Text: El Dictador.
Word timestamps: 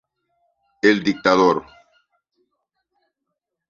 El 0.81 1.03
Dictador. 1.03 1.63